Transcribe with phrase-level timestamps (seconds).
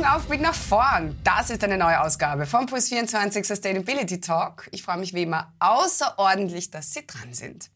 [0.00, 1.18] Augen auf, Blick nach vorn.
[1.24, 4.66] Das ist eine neue Ausgabe vom Puls 24 Sustainability Talk.
[4.72, 7.68] Ich freue mich wie immer außerordentlich, dass Sie dran sind.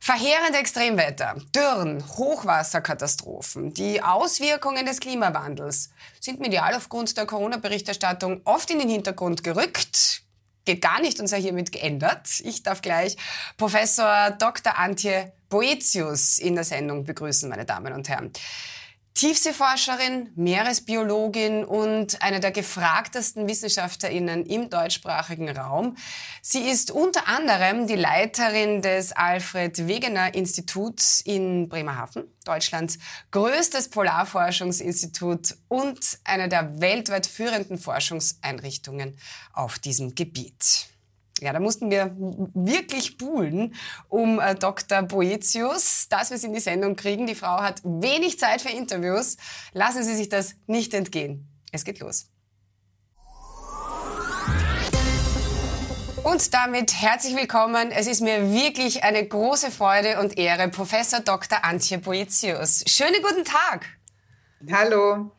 [0.00, 5.90] Verheerende Extremwetter, Dürren, Hochwasserkatastrophen, die Auswirkungen des Klimawandels
[6.20, 10.22] sind medial aufgrund der Corona-Berichterstattung oft in den Hintergrund gerückt.
[10.64, 12.28] Geht gar nicht und sei hiermit geändert.
[12.44, 13.16] Ich darf gleich
[13.58, 14.78] Professor Dr.
[14.78, 18.32] Antje Boetius in der Sendung begrüßen, meine Damen und Herren.
[19.14, 25.96] Tiefseeforscherin, Meeresbiologin und eine der gefragtesten Wissenschaftlerinnen im deutschsprachigen Raum.
[26.40, 32.98] Sie ist unter anderem die Leiterin des Alfred Wegener Instituts in Bremerhaven, Deutschlands
[33.30, 39.18] größtes Polarforschungsinstitut und eine der weltweit führenden Forschungseinrichtungen
[39.52, 40.91] auf diesem Gebiet.
[41.42, 42.14] Ja, da mussten wir
[42.54, 43.74] wirklich buhlen
[44.08, 45.02] um äh, Dr.
[45.02, 47.26] Boetius, dass wir sie in die Sendung kriegen.
[47.26, 49.36] Die Frau hat wenig Zeit für Interviews.
[49.72, 51.48] Lassen Sie sich das nicht entgehen.
[51.72, 52.28] Es geht los.
[56.22, 57.90] Und damit herzlich willkommen.
[57.90, 61.64] Es ist mir wirklich eine große Freude und Ehre, Professor Dr.
[61.64, 62.84] Antje Boetius.
[62.86, 63.86] Schönen guten Tag.
[64.70, 65.32] Hallo.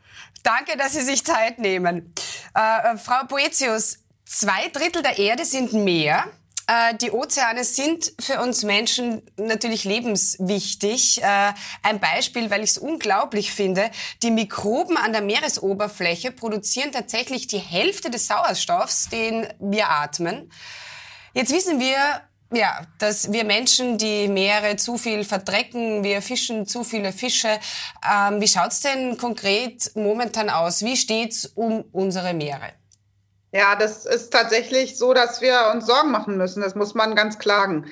[0.43, 2.13] Danke, dass Sie sich Zeit nehmen.
[2.53, 6.25] Äh, äh Frau Boetius, Zwei Drittel der Erde sind Meer.
[6.67, 11.21] Äh, die Ozeane sind für uns Menschen natürlich lebenswichtig.
[11.21, 13.91] Äh, ein Beispiel, weil ich es unglaublich finde.
[14.21, 20.51] Die Mikroben an der Meeresoberfläche produzieren tatsächlich die Hälfte des Sauerstoffs, den wir atmen.
[21.33, 21.97] Jetzt wissen wir,
[22.53, 27.59] ja, dass wir Menschen die Meere zu viel verdrecken, wir fischen zu viele Fische.
[28.07, 30.83] Ähm, wie schaut's denn konkret momentan aus?
[30.83, 32.82] Wie steht's um unsere Meere?
[33.53, 36.61] Ja, das ist tatsächlich so, dass wir uns Sorgen machen müssen.
[36.61, 37.85] Das muss man ganz klagen.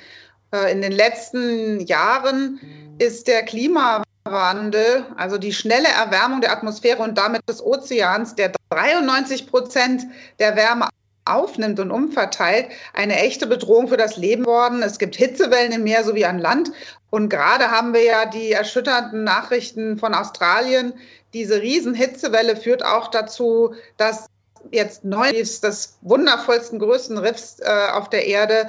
[0.52, 2.60] Äh, in den letzten Jahren
[2.98, 9.46] ist der Klimawandel, also die schnelle Erwärmung der Atmosphäre und damit des Ozeans, der 93
[9.46, 10.02] Prozent
[10.40, 10.88] der Wärme
[11.24, 14.82] aufnimmt und umverteilt, eine echte Bedrohung für das Leben worden.
[14.82, 16.72] Es gibt Hitzewellen im Meer sowie an Land.
[17.10, 20.92] Und gerade haben wir ja die erschütternden Nachrichten von Australien.
[21.34, 24.26] Diese Riesenhitzewelle führt auch dazu, dass
[24.70, 28.68] jetzt neu ist, das wundervollsten, größten Riffs äh, auf der Erde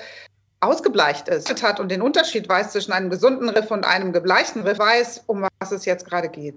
[0.61, 4.79] ausgebleicht ist hat und den Unterschied weiß zwischen einem gesunden Riff und einem gebleichten Riff,
[4.79, 6.55] weiß, um was es jetzt gerade geht.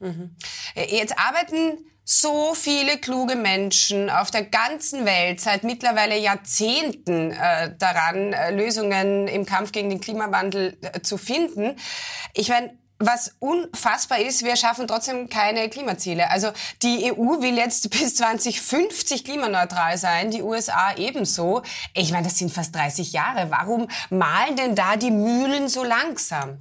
[0.00, 0.36] Mhm.
[0.74, 8.32] Jetzt arbeiten so viele kluge Menschen auf der ganzen Welt seit mittlerweile Jahrzehnten äh, daran,
[8.32, 11.76] äh, Lösungen im Kampf gegen den Klimawandel äh, zu finden.
[12.32, 16.30] Ich meine, was unfassbar ist, wir schaffen trotzdem keine Klimaziele.
[16.30, 16.48] Also
[16.82, 21.62] die EU will jetzt bis 2050 klimaneutral sein, die USA ebenso.
[21.94, 23.50] Ich meine, das sind fast 30 Jahre.
[23.50, 26.58] Warum malen denn da die Mühlen so langsam?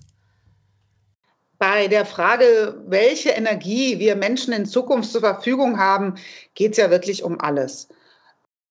[1.59, 6.16] Bei der Frage, welche Energie wir Menschen in Zukunft zur Verfügung haben,
[6.53, 7.88] geht es ja wirklich um alles.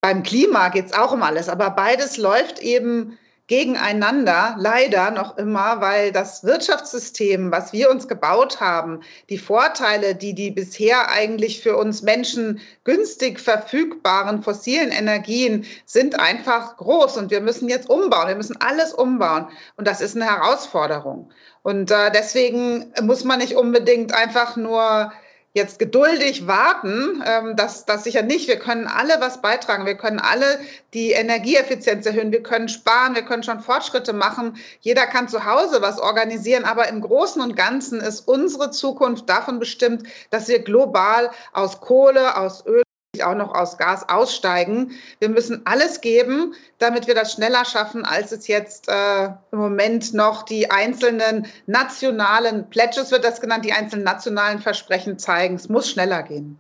[0.01, 5.81] Beim Klima geht es auch um alles, aber beides läuft eben gegeneinander, leider noch immer,
[5.81, 11.77] weil das Wirtschaftssystem, was wir uns gebaut haben, die Vorteile, die die bisher eigentlich für
[11.77, 18.29] uns Menschen günstig verfügbaren fossilen Energien sind einfach groß und wir müssen jetzt umbauen.
[18.29, 19.47] Wir müssen alles umbauen
[19.77, 21.31] und das ist eine Herausforderung.
[21.63, 25.13] Und äh, deswegen muss man nicht unbedingt einfach nur
[25.57, 28.47] jetzt geduldig warten, ähm, das, das sicher nicht.
[28.47, 29.87] Wir können alle was beitragen.
[29.87, 30.61] Wir können alle
[30.93, 32.31] die Energieeffizienz erhöhen.
[32.31, 33.15] Wir können sparen.
[33.15, 34.57] Wir können schon Fortschritte machen.
[34.81, 36.65] Jeder kann zu Hause was organisieren.
[36.65, 42.37] Aber im Großen und Ganzen ist unsere Zukunft davon bestimmt, dass wir global aus Kohle,
[42.37, 42.83] aus Öl,
[43.25, 44.93] auch noch aus Gas aussteigen.
[45.19, 50.15] Wir müssen alles geben, damit wir das schneller schaffen, als es jetzt äh, im Moment
[50.15, 55.57] noch die einzelnen nationalen Pledges wird das genannt, die einzelnen nationalen Versprechen zeigen.
[55.57, 56.59] Es muss schneller gehen.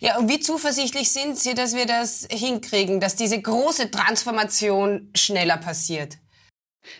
[0.00, 5.56] Ja, und wie zuversichtlich sind Sie, dass wir das hinkriegen, dass diese große Transformation schneller
[5.56, 6.18] passiert?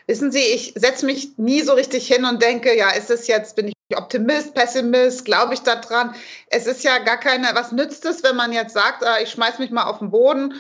[0.07, 3.57] Wissen Sie, ich setze mich nie so richtig hin und denke, ja, ist es jetzt,
[3.57, 6.15] bin ich Optimist, Pessimist, glaube ich daran?
[6.49, 9.59] Es ist ja gar keine, was nützt es, wenn man jetzt sagt, äh, ich schmeiß
[9.59, 10.55] mich mal auf den Boden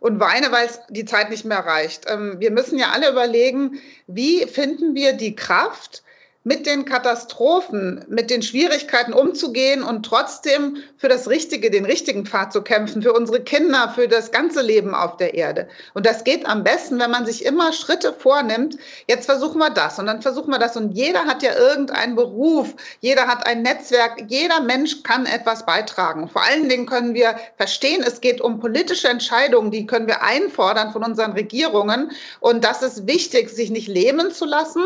[0.00, 2.08] und weine, weil es die Zeit nicht mehr reicht.
[2.08, 6.02] Ähm, wir müssen ja alle überlegen, wie finden wir die Kraft,
[6.46, 12.52] mit den Katastrophen, mit den Schwierigkeiten umzugehen und trotzdem für das Richtige, den richtigen Pfad
[12.52, 15.66] zu kämpfen, für unsere Kinder, für das ganze Leben auf der Erde.
[15.94, 18.78] Und das geht am besten, wenn man sich immer Schritte vornimmt.
[19.08, 20.76] Jetzt versuchen wir das und dann versuchen wir das.
[20.76, 26.28] Und jeder hat ja irgendeinen Beruf, jeder hat ein Netzwerk, jeder Mensch kann etwas beitragen.
[26.28, 30.92] Vor allen Dingen können wir verstehen, es geht um politische Entscheidungen, die können wir einfordern
[30.92, 32.12] von unseren Regierungen.
[32.38, 34.84] Und das ist wichtig, sich nicht lähmen zu lassen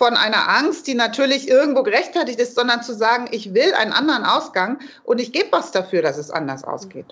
[0.00, 4.24] von einer Angst, die natürlich irgendwo gerechtfertigt ist, sondern zu sagen, ich will einen anderen
[4.24, 7.06] Ausgang und ich gebe was dafür, dass es anders ausgeht.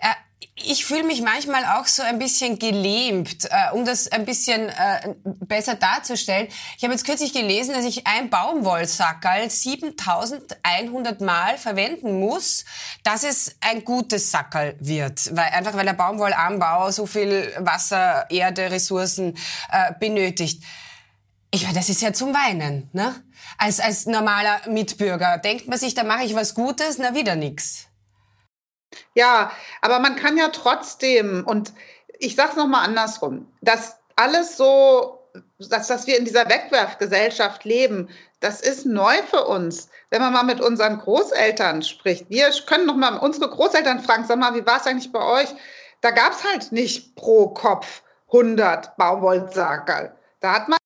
[0.00, 0.14] Äh,
[0.62, 5.14] ich fühle mich manchmal auch so ein bisschen gelähmt, äh, um das ein bisschen äh,
[5.24, 6.48] besser darzustellen.
[6.76, 12.64] Ich habe jetzt kürzlich gelesen, dass ich ein Baumwollsackerl 7100 Mal verwenden muss,
[13.02, 15.34] dass es ein gutes Sackerl wird.
[15.34, 19.36] Weil, einfach weil der Baumwollanbau so viel Wasser, Erde, Ressourcen
[19.70, 20.62] äh, benötigt.
[21.52, 23.14] Ich meine, das ist ja zum Weinen, ne?
[23.58, 27.86] Als, als normaler Mitbürger denkt man sich, da mache ich was Gutes, na wieder nix.
[29.14, 29.50] Ja,
[29.80, 31.72] aber man kann ja trotzdem, und
[32.18, 35.18] ich sage es nochmal andersrum, dass alles so,
[35.58, 38.08] dass, dass wir in dieser Wegwerfgesellschaft leben,
[38.38, 39.88] das ist neu für uns.
[40.10, 44.54] Wenn man mal mit unseren Großeltern spricht, wir können nochmal unsere Großeltern fragen, sag mal,
[44.54, 45.48] wie war es eigentlich bei euch?
[46.00, 50.14] Da gab es halt nicht pro Kopf 100 Baumwollsackerl.
[50.40, 50.79] Da hat man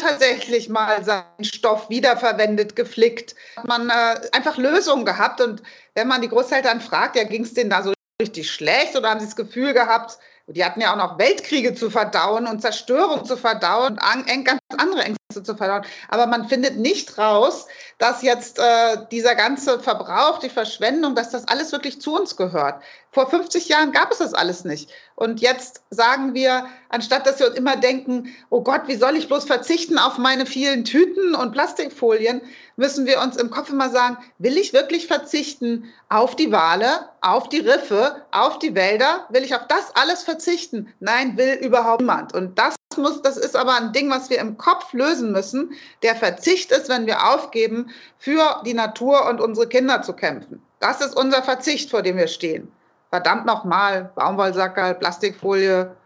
[0.00, 3.34] tatsächlich mal seinen Stoff wiederverwendet, geflickt.
[3.56, 5.40] Hat man äh, einfach Lösungen gehabt.
[5.40, 5.62] Und
[5.94, 9.20] wenn man die Großeltern fragt, ja, ging es denen da so richtig schlecht oder haben
[9.20, 13.36] sie das Gefühl gehabt, die hatten ja auch noch Weltkriege zu verdauen und Zerstörung zu
[13.36, 15.84] verdauen und ganz andere Ängste zu verdauen.
[16.08, 17.66] Aber man findet nicht raus,
[17.98, 22.82] dass jetzt äh, dieser ganze Verbrauch, die Verschwendung, dass das alles wirklich zu uns gehört.
[23.12, 24.90] Vor 50 Jahren gab es das alles nicht.
[25.16, 29.28] Und jetzt sagen wir, anstatt dass wir uns immer denken, oh Gott, wie soll ich
[29.28, 32.40] bloß verzichten auf meine vielen Tüten und Plastikfolien,
[32.76, 37.48] müssen wir uns im Kopf immer sagen, will ich wirklich verzichten auf die Wale, auf
[37.48, 39.26] die Riffe, auf die Wälder?
[39.28, 40.92] Will ich auf das alles verzichten?
[41.00, 42.32] Nein, will überhaupt niemand.
[42.32, 45.72] Und das muss, das ist aber ein Ding, was wir im Kopf lösen müssen.
[46.02, 50.62] Der Verzicht ist, wenn wir aufgeben, für die Natur und unsere Kinder zu kämpfen.
[50.78, 52.72] Das ist unser Verzicht, vor dem wir stehen
[53.10, 55.96] verdammt nochmal, Baumwollsackerl, Plastikfolie.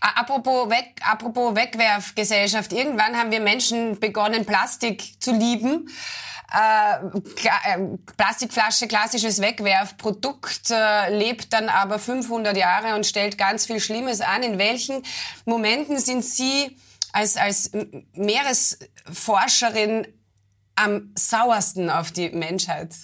[0.00, 5.88] Apropos, Weg, apropos Wegwerfgesellschaft, irgendwann haben wir Menschen begonnen, Plastik zu lieben.
[6.52, 7.78] Äh, äh,
[8.16, 14.42] Plastikflasche, klassisches Wegwerfprodukt, äh, lebt dann aber 500 Jahre und stellt ganz viel Schlimmes an.
[14.42, 15.02] In welchen
[15.46, 16.76] Momenten sind Sie
[17.12, 17.70] als, als
[18.12, 20.06] Meeresforscherin
[20.76, 22.94] am sauersten auf die Menschheit?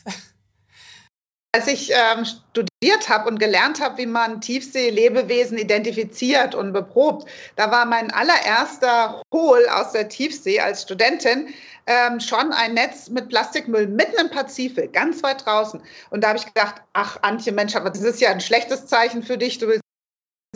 [1.53, 7.73] Als ich ähm, studiert habe und gelernt habe, wie man Tiefseelebewesen identifiziert und beprobt, da
[7.73, 11.49] war mein allererster Hohl aus der Tiefsee als Studentin
[11.87, 15.83] ähm, schon ein Netz mit Plastikmüll mitten im Pazifik, ganz weit draußen.
[16.11, 19.25] Und da habe ich gedacht, ach Antje, Mensch, aber das ist ja ein schlechtes Zeichen
[19.25, 19.59] für dich.
[19.59, 19.83] Du willst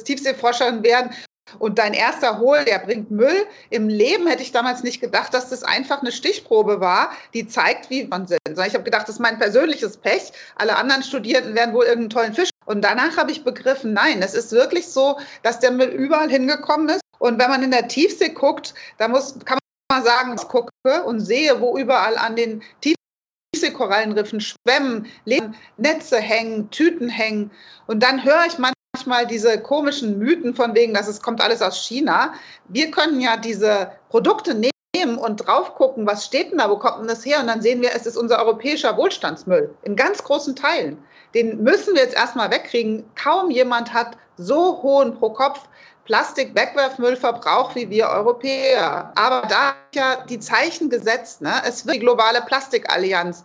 [0.04, 1.10] Tiefseeforscherin werden
[1.58, 3.46] und dein erster Hohl, der bringt Müll.
[3.70, 7.90] Im Leben hätte ich damals nicht gedacht, dass das einfach eine Stichprobe war, die zeigt,
[7.90, 8.40] wie man sind.
[8.46, 10.32] Ich habe gedacht, das ist mein persönliches Pech.
[10.56, 12.50] Alle anderen Studierenden werden wohl irgendeinen tollen Fisch.
[12.66, 16.88] Und danach habe ich begriffen, nein, es ist wirklich so, dass der Müll überall hingekommen
[16.88, 17.02] ist.
[17.18, 19.58] Und wenn man in der Tiefsee guckt, da muss, kann
[19.90, 20.70] man sagen, ich gucke
[21.04, 22.62] und sehe, wo überall an den
[23.54, 25.06] Tiefseekorallenriffen schwemmen,
[25.76, 27.50] Netze hängen, Tüten hängen.
[27.86, 31.60] Und dann höre ich manchmal, manchmal diese komischen Mythen von wegen, dass es kommt alles
[31.60, 32.32] aus China.
[32.68, 37.00] Wir können ja diese Produkte nehmen und drauf gucken, was steht denn da, wo kommt
[37.00, 37.40] denn das her?
[37.40, 40.96] Und dann sehen wir, es ist unser europäischer Wohlstandsmüll in ganz großen Teilen.
[41.34, 43.04] Den müssen wir jetzt erstmal wegkriegen.
[43.16, 45.66] Kaum jemand hat so hohen pro Kopf
[46.04, 49.10] Plastik-Wegwerfmüllverbrauch wie wir Europäer.
[49.16, 51.40] Aber da ja die Zeichen gesetzt.
[51.42, 51.52] Ne?
[51.66, 53.42] Es wird die globale Plastikallianz.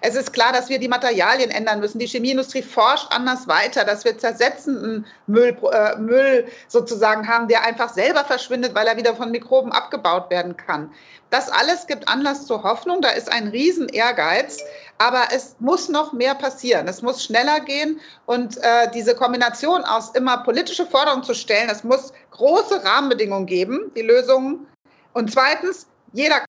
[0.00, 1.98] Es ist klar, dass wir die Materialien ändern müssen.
[1.98, 7.88] Die Chemieindustrie forscht anders weiter, dass wir zersetzenden Müll, äh, Müll sozusagen haben, der einfach
[7.88, 10.92] selber verschwindet, weil er wieder von Mikroben abgebaut werden kann.
[11.30, 13.00] Das alles gibt Anlass zur Hoffnung.
[13.00, 14.58] Da ist ein riesen Ehrgeiz.
[14.98, 16.88] Aber es muss noch mehr passieren.
[16.88, 18.00] Es muss schneller gehen.
[18.26, 23.92] Und äh, diese Kombination aus immer politische Forderungen zu stellen, es muss große Rahmenbedingungen geben,
[23.96, 24.66] die Lösungen.
[25.12, 26.44] Und zweitens, jeder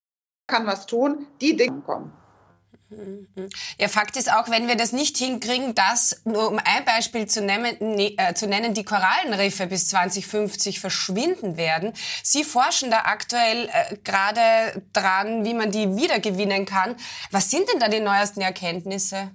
[0.48, 2.14] kann was tun, die Dinge kommen.
[3.78, 7.42] Ja, Fakt ist auch, wenn wir das nicht hinkriegen, dass, nur um ein Beispiel zu
[7.42, 11.94] nennen, ne, äh, zu nennen, die Korallenriffe bis 2050 verschwinden werden.
[12.24, 16.96] Sie forschen da aktuell äh, gerade dran, wie man die wiedergewinnen kann.
[17.32, 19.32] Was sind denn da die neuesten Erkenntnisse?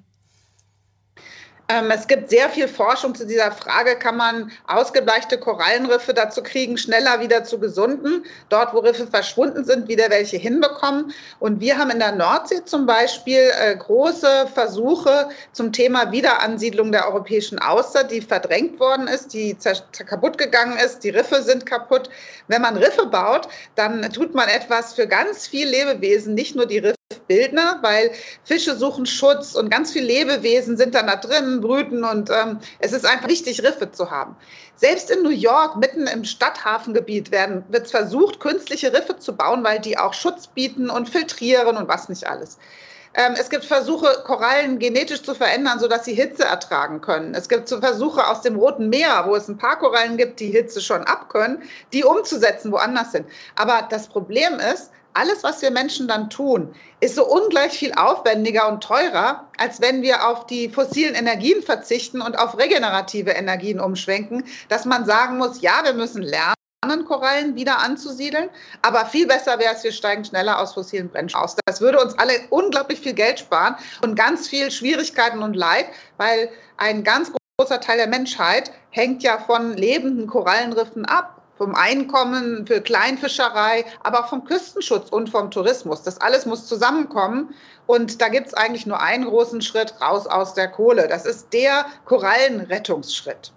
[1.73, 6.76] Ähm, es gibt sehr viel Forschung zu dieser Frage, kann man ausgebleichte Korallenriffe dazu kriegen,
[6.76, 11.14] schneller wieder zu gesunden, dort wo Riffe verschwunden sind, wieder welche hinbekommen.
[11.38, 17.07] Und wir haben in der Nordsee zum Beispiel äh, große Versuche zum Thema Wiederansiedlung der
[17.07, 19.57] europäischen Auster, die verdrängt worden ist, die
[20.07, 22.11] kaputt gegangen ist, die Riffe sind kaputt.
[22.49, 26.79] Wenn man Riffe baut, dann tut man etwas für ganz viele Lebewesen, nicht nur die
[26.79, 28.11] Riffe Bildner, weil
[28.45, 32.92] Fische suchen Schutz und ganz viele Lebewesen sind dann da drin, brüten und ähm, es
[32.92, 34.37] ist einfach wichtig, Riffe zu haben.
[34.76, 39.97] Selbst in New York, mitten im Stadthafengebiet, wird versucht, künstliche Riffe zu bauen, weil die
[39.97, 42.59] auch Schutz bieten und filtrieren und was nicht alles.
[43.14, 47.35] Ähm, es gibt Versuche, Korallen genetisch zu verändern, sodass sie Hitze ertragen können.
[47.35, 50.81] Es gibt Versuche aus dem Roten Meer, wo es ein paar Korallen gibt, die Hitze
[50.81, 53.26] schon abkönnen, die umzusetzen, woanders sind.
[53.54, 58.69] Aber das Problem ist, alles, was wir Menschen dann tun, ist so ungleich viel aufwendiger
[58.69, 64.45] und teurer, als wenn wir auf die fossilen Energien verzichten und auf regenerative Energien umschwenken,
[64.69, 66.54] dass man sagen muss, ja, wir müssen lernen
[67.07, 68.50] Korallen wieder anzusiedeln.
[68.83, 71.57] Aber viel besser wäre es, wir steigen schneller aus fossilen Brennstoffen aus.
[71.64, 76.50] Das würde uns alle unglaublich viel Geld sparen und ganz viel Schwierigkeiten und Leid, weil
[76.76, 81.41] ein ganz großer Teil der Menschheit hängt ja von lebenden Korallenriffen ab.
[81.62, 86.02] Vom Einkommen für Kleinfischerei, aber auch vom Küstenschutz und vom Tourismus.
[86.02, 87.54] Das alles muss zusammenkommen.
[87.87, 91.07] Und da gibt es eigentlich nur einen großen Schritt raus aus der Kohle.
[91.07, 93.52] Das ist der Korallenrettungsschritt.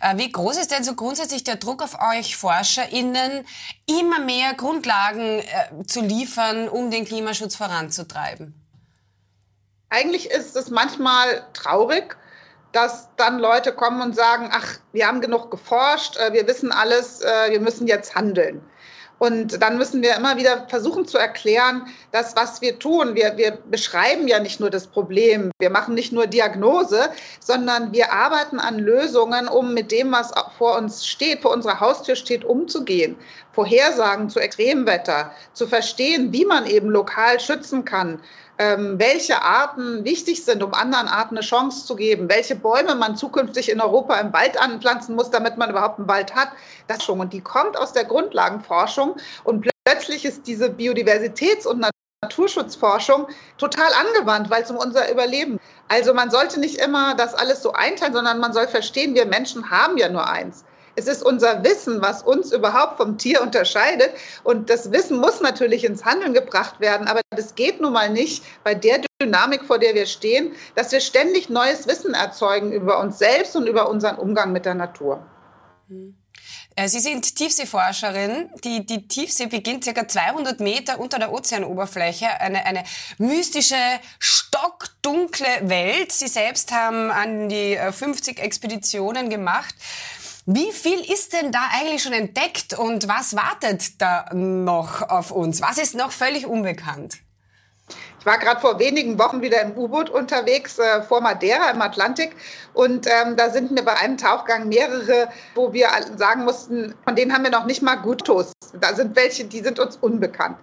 [0.00, 3.44] Äh, wie groß ist denn so grundsätzlich der Druck auf euch ForscherInnen,
[3.86, 8.54] immer mehr Grundlagen äh, zu liefern, um den Klimaschutz voranzutreiben?
[9.88, 12.16] Eigentlich ist es manchmal traurig,
[12.76, 17.22] dass dann Leute kommen und sagen, ach, wir haben genug geforscht, äh, wir wissen alles,
[17.22, 18.60] äh, wir müssen jetzt handeln.
[19.18, 23.52] Und dann müssen wir immer wieder versuchen zu erklären, dass was wir tun, wir, wir
[23.70, 27.08] beschreiben ja nicht nur das Problem, wir machen nicht nur Diagnose,
[27.40, 32.14] sondern wir arbeiten an Lösungen, um mit dem, was vor uns steht, vor unserer Haustür
[32.14, 33.16] steht, umzugehen.
[33.56, 38.20] Vorhersagen zu Extremwetter, zu verstehen, wie man eben lokal schützen kann,
[38.58, 43.16] ähm, welche Arten wichtig sind, um anderen Arten eine Chance zu geben, welche Bäume man
[43.16, 46.50] zukünftig in Europa im Wald anpflanzen muss, damit man überhaupt einen Wald hat.
[46.86, 47.18] Das schon.
[47.18, 49.16] Und die kommt aus der Grundlagenforschung.
[49.42, 51.82] Und plötzlich ist diese Biodiversitäts- und
[52.22, 55.58] Naturschutzforschung total angewandt, weil es um unser Überleben.
[55.88, 59.70] Also man sollte nicht immer das alles so einteilen, sondern man soll verstehen, wir Menschen
[59.70, 60.65] haben ja nur eins.
[60.96, 64.10] Es ist unser Wissen, was uns überhaupt vom Tier unterscheidet.
[64.44, 67.06] Und das Wissen muss natürlich ins Handeln gebracht werden.
[67.06, 71.00] Aber das geht nun mal nicht bei der Dynamik, vor der wir stehen, dass wir
[71.00, 75.24] ständig neues Wissen erzeugen über uns selbst und über unseren Umgang mit der Natur.
[76.76, 78.50] Äh, Sie sind Tiefseeforscherin.
[78.64, 82.28] Die, die Tiefsee beginnt circa 200 Meter unter der Ozeanoberfläche.
[82.40, 82.84] Eine, eine
[83.18, 83.76] mystische,
[84.18, 86.12] stockdunkle Welt.
[86.12, 89.74] Sie selbst haben an die 50 äh, Expeditionen gemacht.
[90.48, 95.60] Wie viel ist denn da eigentlich schon entdeckt und was wartet da noch auf uns?
[95.60, 97.16] Was ist noch völlig unbekannt?
[98.20, 102.36] Ich war gerade vor wenigen Wochen wieder im U-Boot unterwegs äh, vor Madeira im Atlantik
[102.74, 107.32] und ähm, da sind mir bei einem Tauchgang mehrere, wo wir sagen mussten, von denen
[107.32, 108.52] haben wir noch nicht mal Gutos.
[108.80, 110.58] Da sind welche, die sind uns unbekannt.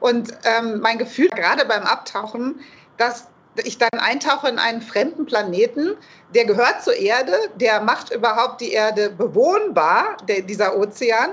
[0.00, 2.58] Und ähm, mein Gefühl gerade beim Abtauchen,
[2.96, 3.28] dass
[3.64, 5.96] ich dann eintauche in einen fremden Planeten,
[6.34, 11.30] der gehört zur Erde, der macht überhaupt die Erde bewohnbar, der, dieser Ozean,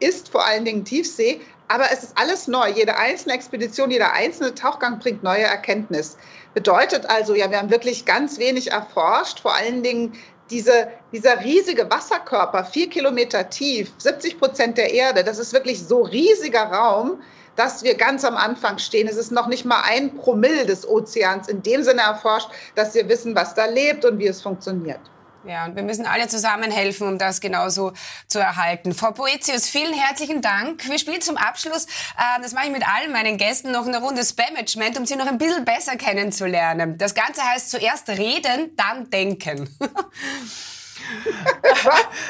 [0.00, 2.68] ist vor allen Dingen Tiefsee, aber es ist alles neu.
[2.68, 6.16] Jede einzelne Expedition, jeder einzelne Tauchgang bringt neue Erkenntnis.
[6.52, 10.12] Bedeutet also, ja, wir haben wirklich ganz wenig erforscht, vor allen Dingen
[10.50, 16.02] diese, dieser riesige Wasserkörper, vier Kilometer tief, 70 Prozent der Erde, das ist wirklich so
[16.02, 17.22] riesiger Raum,
[17.60, 19.06] dass wir ganz am Anfang stehen.
[19.06, 23.06] Es ist noch nicht mal ein Promille des Ozeans in dem Sinne erforscht, dass wir
[23.10, 25.00] wissen, was da lebt und wie es funktioniert.
[25.44, 27.92] Ja, und wir müssen alle zusammen helfen, um das genauso
[28.28, 28.94] zu erhalten.
[28.94, 30.88] Frau Poetius, vielen herzlichen Dank.
[30.88, 34.24] Wir spielen zum Abschluss, äh, das mache ich mit allen meinen Gästen, noch eine Runde
[34.24, 36.96] Spamagement, um sie noch ein bisschen besser kennenzulernen.
[36.96, 39.68] Das Ganze heißt zuerst reden, dann denken.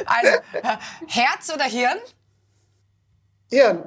[0.06, 0.38] also,
[1.06, 1.98] Herz oder Hirn?
[3.48, 3.84] Hirn.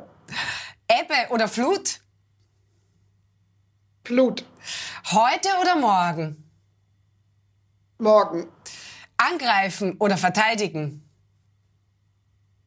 [1.00, 2.00] Ebbe oder Flut?
[4.06, 4.44] Flut.
[5.12, 6.52] Heute oder morgen?
[7.98, 8.48] Morgen.
[9.18, 11.10] Angreifen oder verteidigen?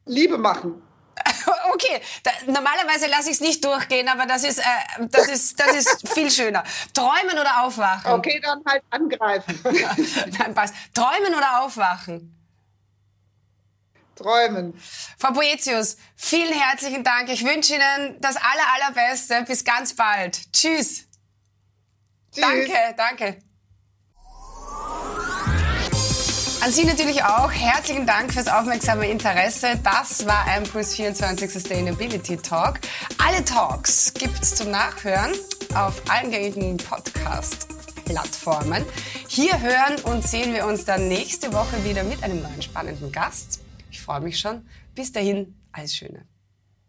[0.05, 0.81] Liebe machen.
[1.73, 4.63] Okay, da, normalerweise lasse ich es nicht durchgehen, aber das ist, äh,
[5.11, 6.63] das, ist, das ist viel schöner.
[6.93, 8.13] Träumen oder aufwachen?
[8.13, 9.59] Okay, dann halt angreifen.
[10.39, 10.73] Nein, passt.
[10.93, 12.36] Träumen oder aufwachen?
[14.17, 14.73] Träumen.
[15.17, 17.29] Frau Boetius, vielen herzlichen Dank.
[17.29, 19.43] Ich wünsche Ihnen das aller, allerbeste.
[19.43, 20.51] Bis ganz bald.
[20.51, 21.05] Tschüss.
[22.33, 22.41] Tschüss.
[22.41, 23.37] Danke, danke.
[26.59, 27.51] An Sie natürlich auch.
[27.51, 29.79] Herzlichen Dank fürs aufmerksame Interesse.
[29.83, 32.79] Das war ein Puls 24 Sustainability Talk.
[33.23, 35.33] Alle Talks gibt's zum Nachhören
[35.75, 38.83] auf allen gängigen Podcast-Plattformen.
[39.27, 43.61] Hier hören und sehen wir uns dann nächste Woche wieder mit einem neuen spannenden Gast.
[43.89, 44.65] Ich freue mich schon.
[44.95, 46.25] Bis dahin, alles Schöne.